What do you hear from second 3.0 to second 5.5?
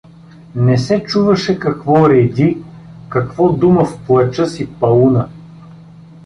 какво дума в плача си Пауна.